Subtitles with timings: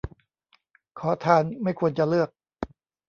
[0.99, 2.29] ขอทานไม่ควรจะเลือก